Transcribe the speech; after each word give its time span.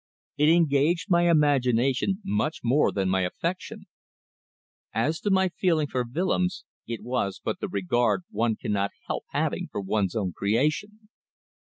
It 0.35 0.49
engaged 0.49 1.11
my 1.11 1.29
imagination 1.29 2.21
much 2.25 2.61
more 2.63 2.91
than 2.91 3.07
my 3.07 3.21
affection. 3.21 3.85
As 4.95 5.19
to 5.19 5.29
my 5.29 5.49
feeling 5.49 5.85
for 5.85 6.03
Willems 6.11 6.65
it 6.87 7.03
was 7.03 7.39
but 7.43 7.59
the 7.59 7.67
regard 7.67 8.23
one 8.31 8.55
cannot 8.55 8.89
help 9.05 9.25
having 9.29 9.67
for 9.71 9.79
one's 9.79 10.15
own 10.15 10.33
creation. 10.33 11.07